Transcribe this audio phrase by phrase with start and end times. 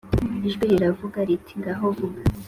[0.47, 2.19] Ijwi riravuga riti «Ngaho vuga!»